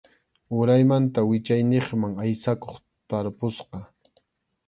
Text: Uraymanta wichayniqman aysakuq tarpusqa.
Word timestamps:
Uraymanta 0.59 1.19
wichayniqman 1.29 2.13
aysakuq 2.23 2.73
tarpusqa. 3.09 3.77